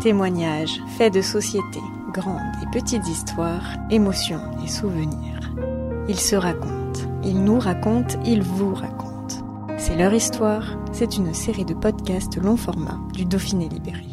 [0.00, 1.78] Témoignages, faits de société,
[2.14, 5.52] grandes et petites histoires, émotions et souvenirs.
[6.08, 9.76] Ils se racontent, ils nous racontent, ils vous racontent.
[9.76, 14.06] C'est leur histoire, c'est une série de podcasts long format du Dauphiné Libéré.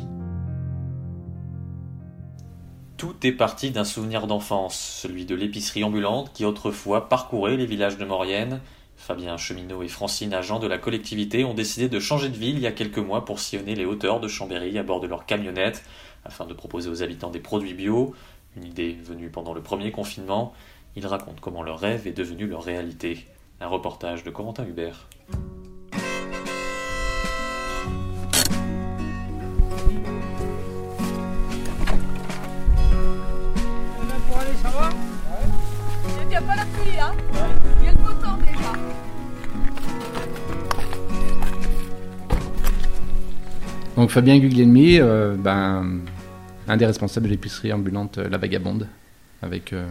[2.98, 7.98] Tout est parti d'un souvenir d'enfance, celui de l'épicerie ambulante qui autrefois parcourait les villages
[7.98, 8.60] de Maurienne.
[9.08, 12.62] Fabien Cheminot et Francine, agents de la collectivité, ont décidé de changer de ville il
[12.62, 15.82] y a quelques mois pour sillonner les hauteurs de Chambéry à bord de leur camionnette
[16.26, 18.14] afin de proposer aux habitants des produits bio.
[18.58, 20.54] Une idée venue pendant le premier confinement.
[20.98, 23.26] Ils racontent comment leur rêve est devenu leur réalité.
[23.62, 25.08] Un reportage de Corentin Hubert.
[34.28, 34.90] Pour aller, ça va?
[36.24, 37.14] Il n'y a pas la pluie, hein?
[37.64, 37.67] Il
[43.98, 46.02] Donc Fabien Guglielmi, euh, ben,
[46.68, 48.88] un des responsables de l'épicerie ambulante euh, La Vagabonde,
[49.42, 49.88] avec euh,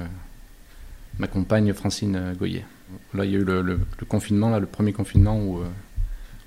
[1.19, 2.65] ma compagne Francine Goyer.
[3.15, 5.59] Là, il y a eu le, confinement, là, le premier confinement où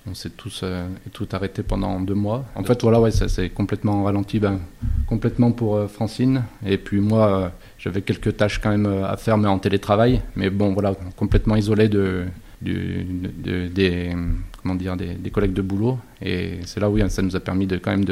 [0.10, 0.64] on s'est tous
[1.12, 1.28] tout
[1.68, 2.46] pendant deux mois.
[2.56, 4.62] En fait, voilà, ouais, ça s'est complètement ralenti, ben,
[5.06, 6.44] complètement pour Francine.
[6.66, 10.22] Et puis moi, j'avais quelques tâches quand même à faire, mais en télétravail.
[10.38, 12.24] Mais bon, voilà, complètement isolé de,
[12.62, 14.16] des,
[14.62, 15.98] comment dire, des, collègues de boulot.
[16.22, 18.06] Et c'est là où ça nous a permis de quand même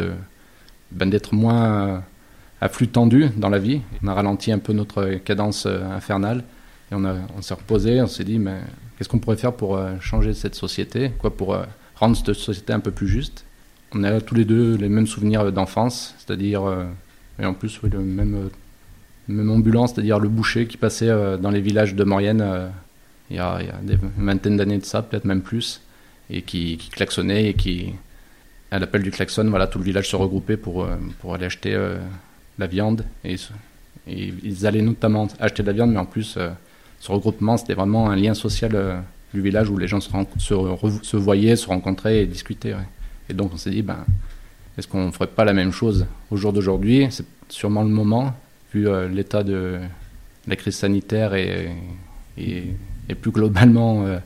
[0.92, 2.04] ben, d'être moins
[2.62, 3.82] à flux tendu dans la vie.
[4.04, 6.44] On a ralenti un peu notre cadence euh, infernale
[6.92, 8.60] et on, s'est reposé, on s'est dit mais
[8.98, 11.64] qu'est-ce qu'on pourrait faire pour euh, changer cette société, quoi pour euh,
[11.96, 13.46] rendre cette société un peu plus juste?
[13.94, 16.62] On a tous les deux les mêmes souvenirs d'enfance, c'est-à-dire
[17.40, 18.50] et en plus oui, le même
[19.30, 22.70] même ambulant, c'est-à-dire le boucher qui passait dans les villages de Maurienne
[23.30, 25.82] il y a, il y d'années de ça, peut-être même plus,
[26.30, 27.94] et qui, qui klaxonnait et qui
[28.72, 31.74] à l'appel du klaxon, voilà, tout le village se regroupait pour, euh, pour aller acheter
[31.74, 31.98] euh,
[32.58, 33.06] la viande.
[33.24, 33.36] Et,
[34.10, 36.50] ils allaient notamment acheter de la viande, mais en plus, euh,
[37.02, 39.00] ce regroupement, c'était vraiment un lien social euh,
[39.34, 42.76] du village où les gens se, voyaient, se rencontraient et discutaient.
[43.30, 44.06] Et donc on s'est dit, ben,
[44.78, 47.08] est-ce qu'on ne ferait pas la même chose au jour d'aujourd'hui?
[47.10, 48.34] C'est sûrement le moment,
[48.74, 49.80] vu l'état de
[50.48, 51.70] la crise sanitaire et,
[53.10, 54.20] et plus globalement euh,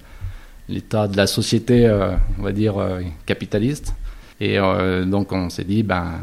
[0.70, 3.94] l'état de la société, euh, on va dire, euh, capitaliste.
[4.40, 6.14] Et euh, donc on s'est dit, ben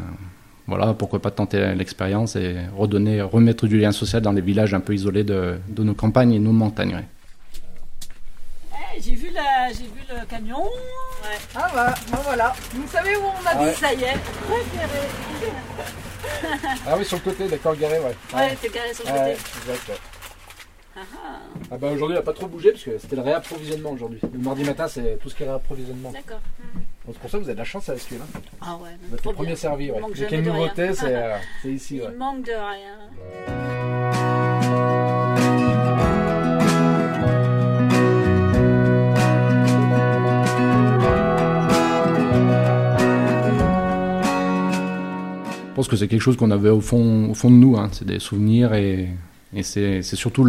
[0.67, 4.79] voilà, pourquoi pas tenter l'expérience et redonner, remettre du lien social dans les villages un
[4.81, 6.95] peu isolés de, de nos campagnes et nos montagnes.
[6.95, 7.05] ouais.
[8.95, 9.69] Eh, j'ai vu, la...
[9.71, 10.63] j'ai vu le camion.
[11.55, 12.53] Ah bah, ben voilà.
[12.73, 13.73] Vous savez où on habite, Ouais.
[13.73, 14.17] ça y est.
[14.47, 15.07] Préféré.
[16.85, 18.15] Ah oui, sur le côté, d'accord, garé, ouais.
[18.35, 19.31] Ouais, c'est garé sur le Ouais, côté.
[19.71, 19.95] exact, ouais.
[21.71, 24.19] Ah bah aujourd'hui, il n'a pas trop bougé parce que c'était le réapprovisionnement aujourd'hui.
[24.31, 26.11] Le mardi matin, c'est tout ce qui est réapprovisionnement.
[26.11, 26.39] D'accord.
[27.05, 28.25] Donc pour ça que vous avez de la chance avec celui-là.
[28.61, 29.55] Ah ouais, Vous êtes trop le premier bien.
[29.55, 29.99] servi, Il ouais.
[29.99, 30.93] manque Dès qu'il y a jamais une de nouveauté, rien.
[30.93, 32.07] c'est euh, c'est ici, ouais.
[32.11, 33.99] Il manque de rien.
[45.69, 47.87] Je pense que c'est quelque chose qu'on avait au fond, au fond de nous, hein.
[47.93, 49.07] c'est des souvenirs et,
[49.53, 50.45] et c'est surtout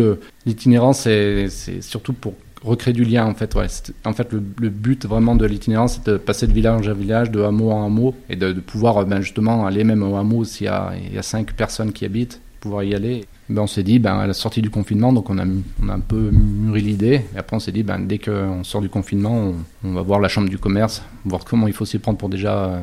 [0.47, 1.49] l'itinérance, c'est
[1.81, 3.55] surtout pour recréer du lien en fait.
[3.55, 3.66] Ouais.
[4.05, 7.43] En fait, le, but vraiment de l'itinérance, c'est de passer de village à village, de
[7.43, 11.19] hameau en hameau et de, pouvoir ben, justement aller même au hameau s'il y y
[11.19, 13.25] a cinq personnes qui habitent, pouvoir y aller.
[13.49, 15.44] Ben, on s'est dit, ben, à la sortie du confinement, donc on a,
[15.83, 17.22] on a un peu mûri l'idée.
[17.34, 19.55] Et après, on s'est dit, ben, dès qu'on sort du confinement, on,
[19.89, 22.65] on va voir la chambre du commerce, voir comment il faut s'y prendre pour déjà
[22.65, 22.80] euh,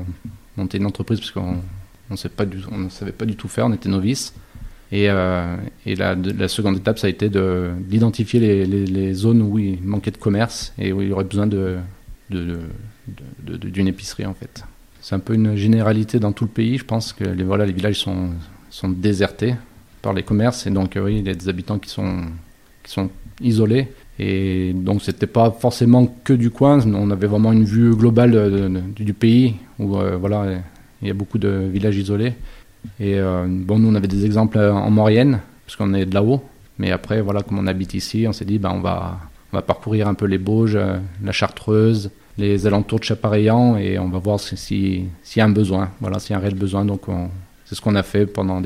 [0.58, 1.58] monter une entreprise, parce qu'on
[2.10, 4.34] on ne savait pas du tout faire, on était novices.
[4.92, 5.56] Et, euh,
[5.86, 10.12] la, de- la seconde étape, ça a été de- d'identifier les, zones où il manquait
[10.12, 11.48] de commerce et où il y aurait besoin
[12.30, 14.64] d'une épicerie en fait.
[15.02, 16.78] C'est un peu une généralité dans tout le pays.
[16.78, 18.30] Je pense que les, voilà, les villages sont,
[18.90, 19.56] désertés
[20.02, 22.24] par les commerces et donc euh, il y a des habitants qui sont,
[23.42, 23.88] isolés.
[24.20, 29.04] Et donc c'était pas forcément que du coin, on avait vraiment une vue globale de-
[29.04, 30.60] du pays où euh, voilà,
[31.02, 32.34] il y a beaucoup de villages isolés.
[33.00, 36.14] Et euh, bon, nous on avait des exemples euh, en Maurienne, parce qu'on est de
[36.14, 36.42] là-haut.
[36.80, 39.20] Mais après, voilà, comme on habite ici, on s'est dit, ben, on, va,
[39.52, 43.98] on va parcourir un peu les Bauges, euh, la Chartreuse, les alentours de Chapareillan et
[43.98, 44.58] on va voir s'il
[45.24, 46.86] si, y a un besoin, voilà, s'il y a un réel besoin.
[46.86, 47.06] Donc
[47.66, 48.62] c'est ce qu'on a fait pendant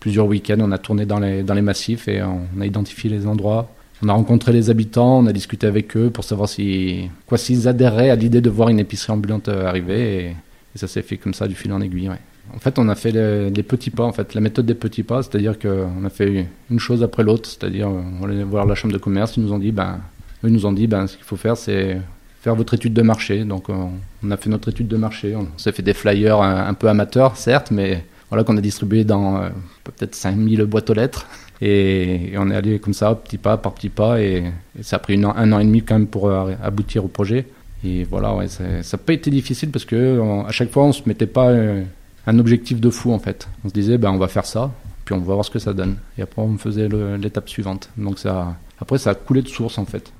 [0.00, 0.56] plusieurs week-ends.
[0.60, 3.70] On a tourné dans les, dans les massifs et on a identifié les endroits.
[4.02, 7.68] On a rencontré les habitants, on a discuté avec eux pour savoir si, quoi, s'ils
[7.68, 10.24] adhéraient à l'idée de voir une épicerie ambulante arriver.
[10.24, 10.36] Et,
[10.76, 12.10] ça s'est fait comme ça du fil en aiguille.
[12.54, 15.22] En fait, on a fait les, petits pas, en fait, la méthode des petits pas,
[15.22, 18.98] c'est-à-dire qu'on a fait une chose après l'autre, c'est-à-dire on allait voir la chambre de
[18.98, 19.98] commerce, ils nous ont dit, ben,
[20.44, 21.98] eux nous ont dit, ben, ce qu'il faut faire, c'est
[22.40, 23.44] faire votre étude de marché.
[23.44, 26.88] Donc, on, a fait notre étude de marché, on, s'est fait des flyers un, peu
[26.88, 29.48] amateurs, certes, mais voilà qu'on a distribué dans euh,
[29.82, 31.26] peut-être 5000 boîtes aux lettres.
[31.60, 34.44] Et, on est allé comme ça, petit pas par petit pas, et,
[34.82, 37.46] ça a pris un an et demi quand même pour euh, aboutir au projet.
[37.84, 41.26] Et voilà, ça n'a pas été difficile parce que à chaque fois, on se mettait
[41.26, 41.82] pas euh,
[42.26, 43.48] un objectif de fou en fait.
[43.64, 44.70] On se disait, ben, on va faire ça,
[45.04, 45.96] puis on va voir ce que ça donne.
[46.18, 46.88] Et après, on faisait
[47.18, 47.90] l'étape suivante.
[47.96, 50.12] Donc ça, après, ça a coulé de source en fait.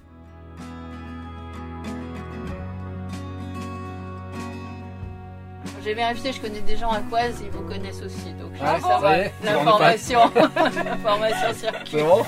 [5.84, 8.32] J'ai vérifié, je connais des gens à Coise, ils vous connaissent aussi.
[8.40, 9.16] Donc je ah, ça va.
[9.44, 11.88] L'information, l'information circule.
[11.90, 12.22] C'est bon?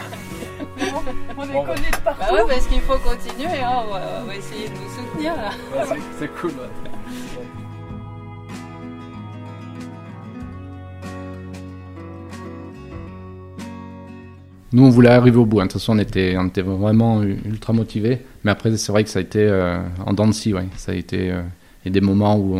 [1.38, 2.20] On est connus de partout.
[2.20, 3.82] Bah ouais, parce qu'il faut continuer, hein.
[3.88, 5.32] on, va, essayer de vous soutenir
[6.18, 6.52] c'est cool.
[14.72, 15.60] Nous, on voulait arriver au bout.
[15.60, 15.66] Hein.
[15.66, 18.20] De toute façon, on était, on était vraiment ultra motivés.
[18.44, 20.52] Mais après, c'est vrai que ça a été euh, en dents de scie.
[20.54, 20.66] Ouais.
[20.76, 21.42] Ça a été euh,
[21.84, 22.58] y a des moments où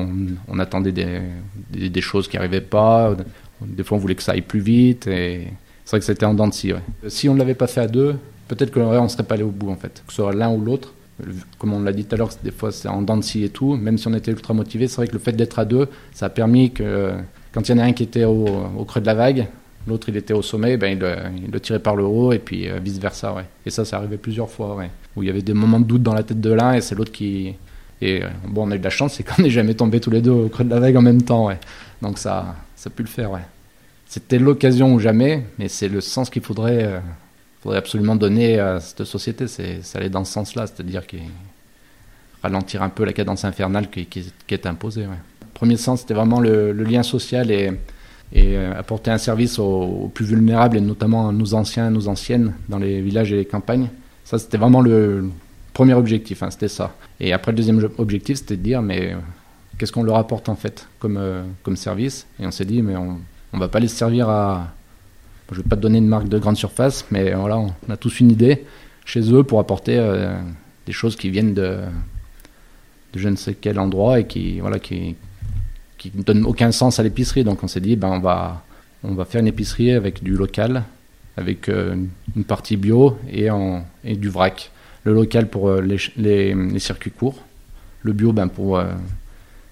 [0.48, 3.16] on, attendait des, choses qui n'arrivaient pas.
[3.60, 5.06] Des fois, on voulait que ça aille plus vite.
[5.08, 5.48] Et
[5.84, 6.72] c'est vrai que c'était en dents de scie.
[7.08, 8.16] Si on ne l'avait pas fait à deux,
[8.48, 10.02] peut-être qu'on ne serait pas allé au bout, en fait.
[10.06, 10.94] Que ce soit l'un ou l'autre.
[11.58, 13.48] Comme on l'a dit tout à l'heure, des fois, c'est en dents de scie et
[13.48, 13.74] tout.
[13.74, 16.26] Même si on était ultra motivé, c'est vrai que le fait d'être à deux, ça
[16.26, 17.12] a permis que
[17.52, 18.44] quand il y en a un qui était au,
[18.86, 19.48] creux de la vague,
[19.86, 22.78] l'autre il était au sommet, ben, il, le tirait par le haut et puis euh,
[22.78, 23.32] vice versa.
[23.32, 23.44] Ouais.
[23.64, 24.74] Et ça, ça arrivait plusieurs fois.
[24.74, 24.90] Ouais.
[25.14, 26.94] Où il y avait des moments de doute dans la tête de l'un et c'est
[26.94, 27.54] l'autre qui,
[28.02, 30.10] et euh, bon, on a eu de la chance, c'est qu'on n'est jamais tombé tous
[30.10, 31.46] les deux au creux de la vague en même temps.
[31.46, 31.58] Ouais.
[32.02, 33.30] Donc ça, ça a pu le faire.
[33.30, 33.40] Ouais.
[34.06, 37.00] C'était l'occasion ou jamais, mais c'est le sens qu'il faudrait, euh,
[37.62, 39.48] faudrait absolument donner à cette société.
[39.48, 41.20] C'est, allait dans ce sens-là, c'est-à-dire qu'il
[42.42, 44.06] ralentir un peu la cadence infernale qui,
[44.48, 45.02] est imposée.
[45.02, 45.18] Ouais.
[45.40, 47.72] Le premier sens, c'était vraiment le, lien social et,
[48.32, 52.54] et euh, apporter un service aux, plus vulnérables, et notamment à nos anciens, nos anciennes,
[52.68, 53.88] dans les villages et les campagnes.
[54.24, 55.30] Ça, c'était vraiment le,
[55.72, 56.94] Premier objectif, hein, c'était ça.
[57.20, 59.16] Et après, le deuxième objectif, c'était de dire, mais euh,
[59.76, 62.26] qu'est-ce qu'on leur apporte en fait comme, euh, comme service?
[62.40, 63.18] Et on s'est dit, mais on
[63.52, 64.72] ne va pas les servir à.
[65.52, 67.96] Je ne vais pas te donner une marque de grande surface, mais voilà, on a
[67.98, 68.64] tous une idée
[69.04, 70.02] chez eux pour apporter
[70.86, 71.78] des choses qui viennent de,
[73.12, 75.14] de je ne sais quel endroit et qui voilà qui
[75.98, 77.44] qui ne donnent aucun sens à l'épicerie.
[77.44, 78.62] Donc on s'est dit, ben on va
[79.04, 80.82] on va faire une épicerie avec du local,
[81.36, 84.70] avec une partie bio et, en, et du vrac.
[85.06, 87.40] Le local pour euh, les, les, circuits courts,
[88.02, 88.86] le bio ben pour euh,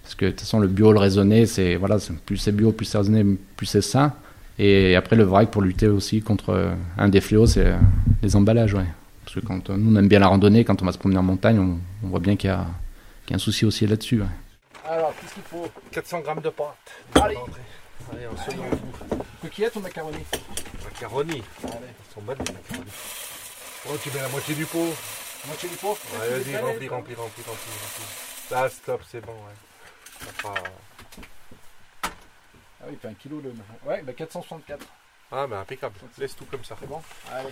[0.05, 2.85] parce que de toute façon le bio le raisonné c'est voilà plus c'est bio plus
[2.85, 4.13] c'est raisonné plus c'est sain.
[4.61, 7.75] Et après le vrac pour lutter aussi contre euh, un des fléaux c'est
[8.23, 8.77] les emballages
[9.25, 10.63] parce que quand nous on aime bien la randonnée.
[10.63, 12.65] Quand on va se promener en montagne on, voit bien qu'il y, a
[13.33, 14.23] un souci aussi là-dessus
[14.85, 15.69] alors qu'est-ce qu'il faut?
[15.93, 16.77] 400 grammes de pâte.
[17.15, 17.39] Allez.
[18.13, 18.51] Allez on se
[19.41, 20.25] coquillette ou macaroni?
[20.85, 21.43] Macaroni.
[21.65, 21.73] Allez.
[22.09, 22.91] Ils sont bonnes les macaronis.
[23.89, 24.95] Oh tu mets la moitié du pot.
[25.47, 25.99] Moitié du pot?
[26.13, 29.55] Ouais, vas-y, remplis, remplis, remplis, remplis, Là, stop, c'est bon, ouais.
[30.45, 30.55] Ah
[32.87, 33.55] oui, il fait un kilo le.
[33.89, 34.87] Ouais, bah 464.
[35.33, 35.95] Ah, bah impeccable.
[36.19, 36.77] Laisse tout comme ça.
[36.79, 37.01] C'est bon?
[37.31, 37.49] Allez.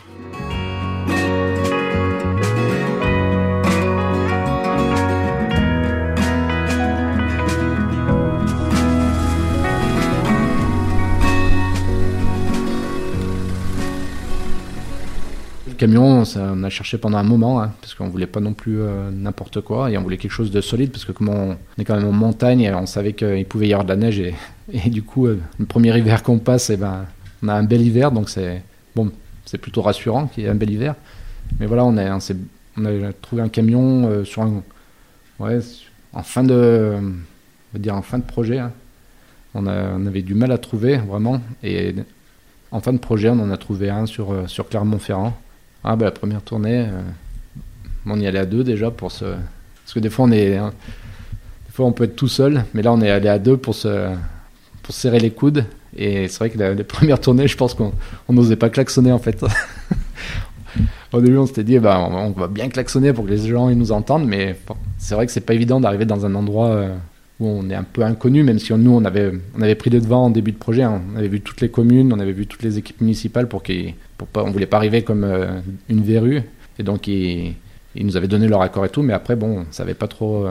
[15.82, 19.10] Camion, on a cherché pendant un moment, hein, parce qu'on voulait pas non plus euh,
[19.10, 21.96] n'importe quoi, et on voulait quelque chose de solide, parce que comme on, est quand
[21.96, 24.34] même en montagne, on savait qu'il pouvait y avoir de la neige, et,
[24.90, 27.06] du coup, euh, le premier hiver qu'on passe, et eh ben,
[27.42, 28.62] on a un bel hiver, donc c'est
[28.94, 29.10] bon,
[29.44, 30.94] c'est plutôt rassurant qu'il y ait un bel hiver.
[31.58, 32.16] Mais voilà, on a,
[33.20, 34.62] trouvé un camion euh, sur un,
[35.40, 36.96] en fin de,
[37.74, 38.60] on dire en fin de projet.
[38.60, 38.70] Hein.
[39.54, 41.92] On, a, on, avait du mal à trouver vraiment, et
[42.70, 45.36] en fin de projet, on en a trouvé un sur, sur Clermont-Ferrand.
[45.84, 47.00] Ah bah la première tournée, euh,
[48.06, 49.24] on y allait à deux déjà pour se...
[49.24, 50.56] Parce que des fois on est...
[50.56, 50.72] Hein,
[51.66, 53.74] des fois on peut être tout seul, mais là on est allé à deux pour
[53.74, 54.14] se,
[54.82, 55.64] pour serrer les coudes.
[55.96, 57.92] Et c'est vrai que la, les premières tournées, je pense qu'on
[58.28, 59.44] n'osait pas klaxonner en fait.
[61.12, 63.76] Au début, on s'était dit, bah, on, va bien klaxonner pour que les gens ils
[63.76, 64.56] nous entendent, mais
[64.96, 66.96] c'est vrai que c'est pas évident d'arriver dans un endroit euh,
[67.38, 70.00] où on est un peu inconnu, même si nous, on avait, on avait pris des
[70.00, 70.82] devants en début de projet.
[70.82, 71.02] Hein.
[71.12, 73.94] On avait vu toutes les communes, on avait vu toutes les équipes municipales pour qu'ils,
[74.24, 76.42] pour pas, on voulait pas arriver comme euh, une verrue.
[76.78, 77.54] Et donc, il,
[77.94, 80.46] ils nous avaient donné leur accord et tout, mais après, bon, on savait pas trop.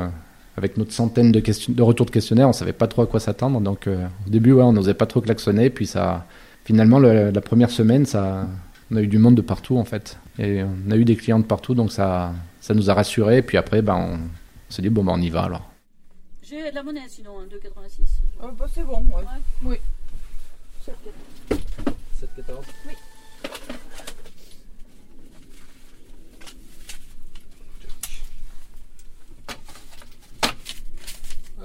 [0.57, 3.19] avec notre centaine de, questions, de retours de questionnaires, on savait pas trop à quoi
[3.19, 3.59] s'attendre.
[3.61, 5.69] Donc, au début, ouais, on n'osait pas trop klaxonner.
[5.69, 6.25] Puis, ça,
[6.65, 8.47] finalement, la première semaine, ça,
[8.91, 10.17] on a eu du monde de partout, en fait.
[10.37, 13.41] Et on a eu des clients de partout, donc ça, ça nous a rassurés.
[13.41, 14.19] Puis après, ben, on,
[14.71, 15.69] s'est dit, bon, ben, on y va alors.
[16.43, 18.01] J'ai de la monnaie sinon, 2,86.
[18.41, 19.23] Ah, bah, c'est bon, ouais.
[19.63, 19.77] Oui.
[20.85, 22.63] 7,14.
[22.87, 22.93] Oui.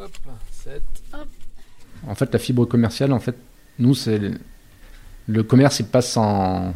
[0.07, 0.13] Hop,
[0.53, 0.83] 7.
[1.15, 1.29] Hop.
[2.07, 3.37] En fait, la fibre commerciale, en fait,
[3.79, 4.21] nous, c'est.
[5.29, 6.73] Le commerce, il passe en,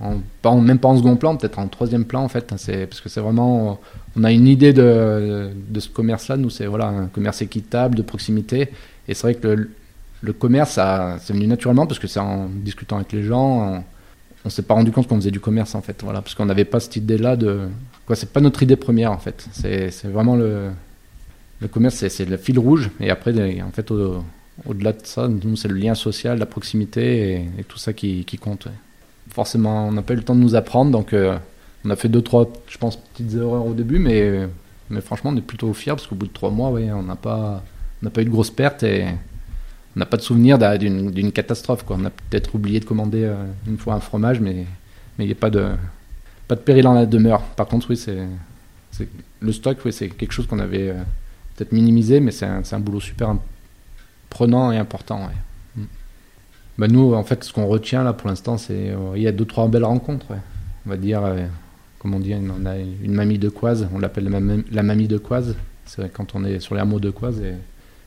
[0.00, 2.52] en, même pas en second plan, peut-être en troisième plan en fait.
[2.56, 3.80] C'est parce que c'est vraiment,
[4.16, 6.36] on a une idée de, de ce commerce-là.
[6.36, 8.70] Nous, c'est voilà un commerce équitable, de proximité.
[9.06, 9.70] Et c'est vrai que le,
[10.22, 10.80] le commerce,
[11.20, 13.84] c'est venu naturellement parce que c'est en discutant avec les gens, on,
[14.44, 16.02] on s'est pas rendu compte qu'on faisait du commerce en fait.
[16.02, 17.68] Voilà, parce qu'on n'avait pas cette idée-là de
[18.06, 18.16] quoi.
[18.16, 19.46] C'est pas notre idée première en fait.
[19.52, 20.70] C'est vraiment le
[21.60, 22.90] le commerce, c'est le fil rouge.
[23.00, 23.32] Et après,
[23.62, 24.22] en fait, au,
[24.64, 28.68] au-delà de ça, nous, c'est le lien social, la proximité et, tout ça qui, compte
[29.30, 31.36] forcément, on n'a pas eu le temps de nous apprendre, donc euh,
[31.84, 34.48] on a fait deux, trois, je pense, petites erreurs au début, mais,
[35.02, 37.62] franchement, on est plutôt fiers parce qu'au bout de trois mois, ouais, on n'a pas,
[38.02, 39.04] eu de grosses pertes et
[39.94, 41.84] on n'a pas de souvenir d'une catastrophe.
[41.88, 44.64] On a peut-être oublié de commander euh, une fois un fromage, mais
[45.18, 45.68] il n'y a pas de,
[46.64, 47.42] péril en la demeure.
[47.42, 48.00] Par contre, oui,
[49.40, 51.02] le stock, oui, c'est quelque chose qu'on avait euh,
[51.56, 53.36] peut-être minimisé, mais c'est un, un, boulot super
[54.30, 55.26] prenant et important.
[55.26, 55.84] Ouais.
[56.78, 59.32] Bah nous, en fait, ce qu'on retient là pour l'instant, c'est euh, il y a
[59.32, 60.26] deux trois belles rencontres.
[60.86, 61.46] On va dire, euh,
[61.98, 64.28] comme on dit, on a une mamie de Coise, on l'appelle
[64.70, 65.56] la, mamie de Coise.
[65.86, 67.42] C'est vrai quand on est sur les hameaux de Coise,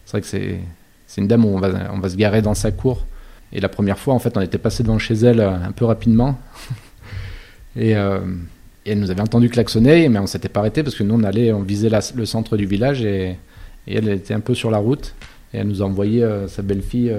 [0.06, 2.72] c'est vrai que c'est une dame où on va on va se garer dans sa
[2.72, 3.06] cour.
[3.52, 5.86] Et la première fois, en fait, on était passé devant chez elle euh, un peu
[5.86, 6.40] rapidement.
[8.86, 11.52] elle nous avait entendu klaxonner, mais on s'était pas arrêté parce que nous, on allait,
[11.52, 13.38] on visait le centre du village et,
[13.88, 15.14] et, elle était un peu sur la route.
[15.54, 17.14] Et elle nous a envoyé sa belle-fille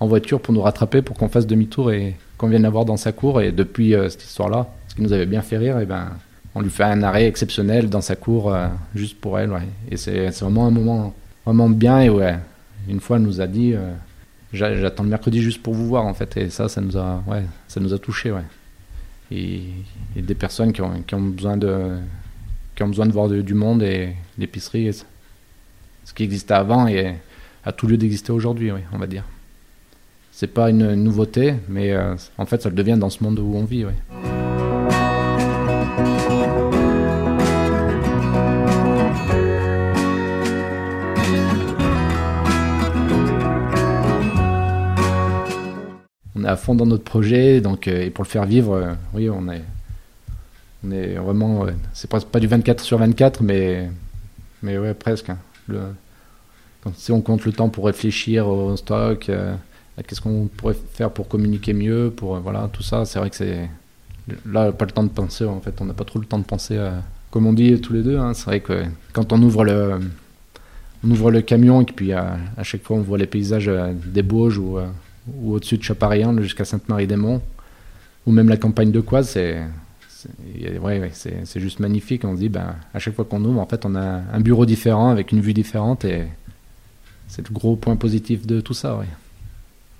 [0.00, 2.96] en voiture pour nous rattraper, pour qu'on fasse demi-tour et qu'on vienne la voir dans
[2.96, 3.40] sa cour.
[3.40, 6.10] Et depuis euh, cette histoire-là, ce qui nous avait bien fait rire, et eh ben,
[6.54, 9.50] on lui fait un arrêt exceptionnel dans sa cour, euh, juste pour elle.
[9.90, 12.00] Et c'est vraiment un moment vraiment bien.
[12.00, 12.36] Et ouais,
[12.88, 13.92] une fois, elle nous a dit euh,
[14.52, 16.36] J'attends le mercredi juste pour vous voir, en fait.
[16.36, 17.42] Et ça, ça nous a, ouais,
[17.76, 18.32] a touchés.
[18.32, 18.44] Ouais.
[19.30, 19.62] Et,
[20.14, 21.98] des personnes qui ont, qui ont, besoin de
[22.74, 27.16] qui ont besoin de voir du monde et l'épicerie, ce qui existait avant et
[27.64, 29.24] a tout lieu d'exister aujourd'hui, oui, on va dire
[30.36, 33.54] c'est pas une nouveauté, mais euh, en fait, ça le devient dans ce monde où
[33.56, 33.86] on vit.
[33.86, 34.25] On
[46.46, 49.48] à fond dans notre projet, donc euh, et pour le faire vivre, euh, oui, on
[49.48, 49.62] est,
[50.84, 53.90] on est vraiment, c'est pas du 24 sur 24, mais
[54.62, 55.30] mais ouais, presque.
[55.30, 55.38] Hein.
[56.94, 59.30] si on compte le temps pour réfléchir au stock
[60.06, 63.04] qu'est-ce qu'on pourrait faire pour communiquer mieux, pour euh, voilà tout ça.
[63.04, 63.68] C'est vrai que c'est
[64.44, 65.44] là pas le temps de penser.
[65.44, 66.78] En fait, on n'a pas trop le temps de penser.
[67.30, 70.00] Comme on dit tous les deux, hein, c'est vrai que quand on ouvre le
[71.04, 74.22] on ouvre le camion et puis à, chaque fois on voit les paysages euh, des
[74.22, 74.86] Bauges ou, euh,
[75.34, 77.42] ou au-dessus de Chaparien jusqu'à Sainte-Marie-des-Monts
[78.26, 79.60] ou même la campagne de Coise, c'est
[80.80, 81.10] ouais,
[81.54, 82.24] juste magnifique.
[82.24, 84.66] On se dit, ben, à chaque fois qu'on ouvre, en fait, on a un bureau
[84.66, 86.26] différent avec une vue différente et
[87.28, 88.96] c'est le gros point positif de tout ça.
[88.96, 89.06] Ouais.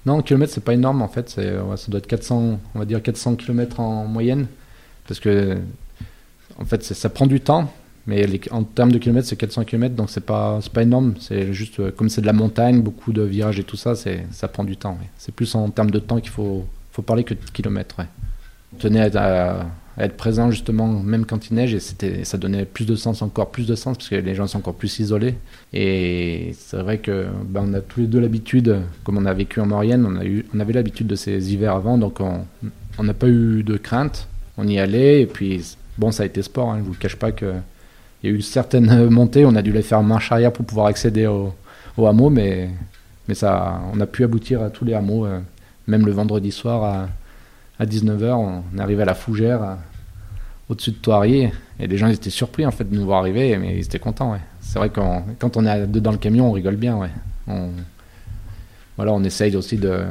[0.05, 1.31] Non, kilomètres, c'est pas énorme en fait.
[1.31, 4.47] ça doit être 400, on va dire 400 km en moyenne.
[5.07, 5.59] Parce que,
[6.59, 7.73] en fait, ça prend du temps.
[8.07, 11.15] Mais en termes de kilomètres, c'est 400 km, donc c'est pas, pas énorme.
[11.19, 14.49] C'est juste, euh, comme c'est de la montagne, beaucoup de virages et tout ça, ça
[14.49, 14.97] prend du temps.
[15.19, 17.97] C'est plus en termes de temps qu'il faut, faut parler que de kilomètres.
[17.99, 18.07] Ouais.
[18.79, 19.67] Tenez à,
[19.99, 23.67] être présent justement même quand il neige et ça donnait plus de sens encore plus
[23.67, 25.37] de sens parce que les gens sont encore plus isolés
[25.73, 29.59] et c'est vrai que ben, on a tous les deux l'habitude comme on a vécu
[29.59, 33.15] en Maurienne on a eu on avait l'habitude de ces hivers avant donc on n'a
[33.15, 36.81] pas eu de crainte on y allait et puis bon ça a été sport hein,
[36.81, 37.55] je vous cache pas que
[38.23, 40.87] il y a eu certaines montées on a dû les faire marche arrière pour pouvoir
[40.87, 41.55] accéder au,
[41.97, 42.71] au hameau mais
[43.29, 45.41] mais ça on a pu aboutir à tous les hameaux euh,
[45.87, 47.09] même le vendredi soir à
[47.79, 49.77] à 19h, on arrivait à la fougère,
[50.69, 53.77] au-dessus de Toirier, et les gens étaient surpris en fait de nous voir arriver, mais
[53.77, 54.37] ils étaient contents.
[54.61, 55.01] C'est vrai que
[55.39, 56.99] quand on est dans le camion, on rigole bien.
[58.97, 60.05] Voilà, on essaye aussi de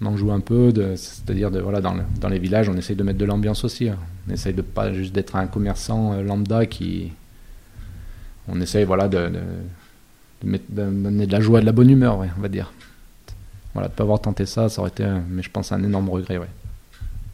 [0.00, 3.64] d'en jouer un peu, c'est-à-dire voilà dans, les villages, on essaye de mettre de l'ambiance
[3.64, 3.88] aussi.
[3.88, 3.98] Hein.
[4.28, 7.12] On essaye de pas juste d'être un commerçant euh, lambda qui,
[8.48, 9.40] on essaye voilà de, de,
[10.42, 12.72] de, mettre, de donner de la joie, de la bonne humeur, on va dire.
[13.74, 16.40] Voilà, de pas avoir tenté ça, ça aurait été, mais je pense, un énorme regret.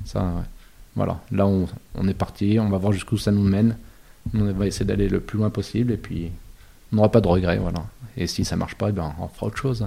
[0.04, 0.44] Ça,
[0.94, 3.76] voilà, là on, on est parti, on va voir jusqu'où ça nous mène.
[4.34, 6.30] On va essayer d'aller le plus loin possible et puis
[6.92, 7.84] on n'aura pas de regrets, voilà.
[8.16, 9.86] Et si ça marche pas, eh ben, on fera autre chose.